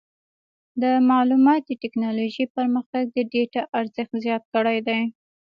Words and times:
د 0.81 0.83
معلوماتي 1.09 1.73
ټکنالوجۍ 1.83 2.45
پرمختګ 2.57 3.03
د 3.11 3.17
ډیټا 3.31 3.61
ارزښت 3.79 4.13
زیات 4.25 4.43
کړی 4.53 4.77
دی. 4.87 5.01